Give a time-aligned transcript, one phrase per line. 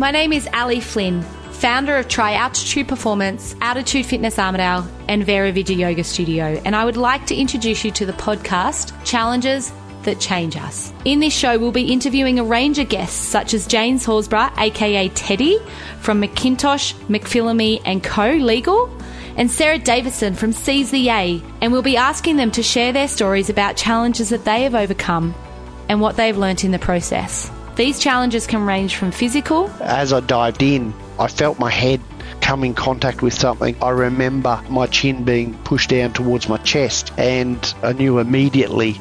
[0.00, 5.52] My name is Ali Flynn, founder of Try Altitude Performance, Altitude Fitness Armidale, and Vera
[5.52, 9.70] Vidya Yoga Studio, and I would like to introduce you to the podcast Challenges
[10.04, 10.90] that change us.
[11.04, 15.10] In this show, we'll be interviewing a range of guests such as James Horsburgh, aka
[15.10, 15.58] Teddy,
[16.00, 18.30] from McIntosh, McPhillamy and Co.
[18.36, 18.90] Legal,
[19.36, 23.06] and Sarah Davison from Seize the Yay, and we'll be asking them to share their
[23.06, 25.34] stories about challenges that they have overcome
[25.90, 27.50] and what they've learnt in the process.
[27.80, 29.70] These challenges can range from physical.
[29.80, 31.98] As I dived in, I felt my head
[32.42, 33.74] come in contact with something.
[33.82, 39.00] I remember my chin being pushed down towards my chest, and I knew immediately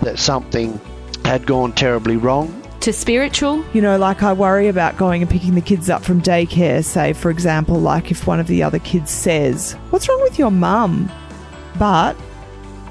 [0.00, 0.80] that something
[1.26, 2.62] had gone terribly wrong.
[2.80, 3.62] To spiritual.
[3.74, 7.12] You know, like I worry about going and picking the kids up from daycare, say,
[7.12, 11.12] for example, like if one of the other kids says, What's wrong with your mum?
[11.78, 12.16] But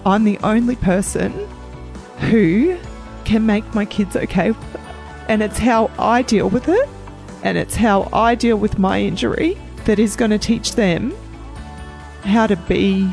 [0.05, 1.31] I'm the only person
[2.19, 2.77] who
[3.25, 4.53] can make my kids okay.
[5.27, 6.89] And it's how I deal with it,
[7.43, 11.13] and it's how I deal with my injury that is going to teach them
[12.23, 13.09] how to be,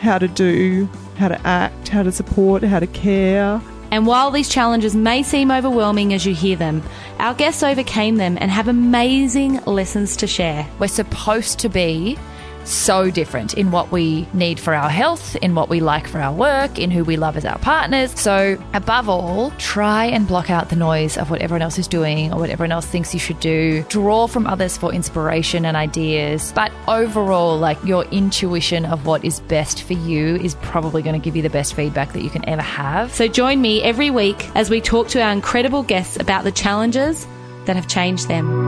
[0.00, 3.60] how to do, how to act, how to support, how to care.
[3.90, 6.82] And while these challenges may seem overwhelming as you hear them,
[7.18, 10.66] our guests overcame them and have amazing lessons to share.
[10.78, 12.16] We're supposed to be
[12.64, 16.32] so different in what we need for our health, in what we like for our
[16.32, 18.18] work, in who we love as our partners.
[18.18, 22.32] So, above all, try and block out the noise of what everyone else is doing
[22.32, 23.82] or what everyone else thinks you should do.
[23.88, 26.52] Draw from others for inspiration and ideas.
[26.54, 31.24] But overall, like your intuition of what is best for you is probably going to
[31.24, 33.14] give you the best feedback that you can ever have.
[33.14, 37.26] So, join me every week as we talk to our incredible guests about the challenges
[37.66, 38.59] that have changed them.